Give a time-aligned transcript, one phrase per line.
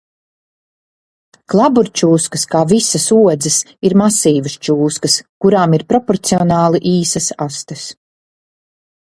[1.53, 3.59] Klaburčūskas kā visas odzes
[3.91, 7.87] ir masīvas čūskas, kurām ir proporcionāli īsas astes.